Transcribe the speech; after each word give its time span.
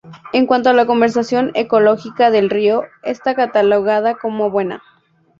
En 0.33 0.47
cuanto 0.47 0.71
a 0.71 0.73
la 0.73 0.87
conservación 0.87 1.51
ecológica 1.53 2.31
del 2.31 2.49
río, 2.49 2.85
está 3.03 3.35
catalogada 3.35 4.15
como 4.17 4.49
buena. 4.49 4.81